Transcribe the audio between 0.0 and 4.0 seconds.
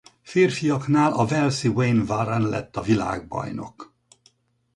A férfiknál a walesi Wayne Warren lett a világbajnok.